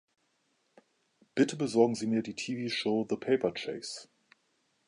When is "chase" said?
3.53-4.09